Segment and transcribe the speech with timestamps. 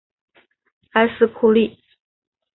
[0.93, 1.79] 埃斯库利。